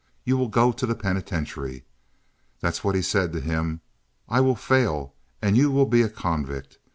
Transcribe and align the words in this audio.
You 0.23 0.35
will 0.35 0.47
go 0.47 0.71
to 0.71 0.87
the 0.87 0.95
penitentiary.'? 0.95 1.85
That's 2.59 2.83
what 2.83 2.95
he 2.95 3.03
said 3.03 3.31
to 3.33 3.39
him. 3.39 3.81
'I 4.29 4.39
will 4.41 4.55
fail 4.55 5.13
and 5.43 5.55
you 5.55 5.69
will 5.69 5.85
be 5.85 6.01
a 6.01 6.09
convict. 6.09 6.79